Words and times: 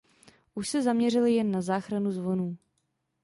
Už 0.55 0.69
se 0.69 0.81
zaměřili 0.83 1.33
jen 1.33 1.51
na 1.51 1.61
záchranu 1.61 2.11
zvonů. 2.11 2.57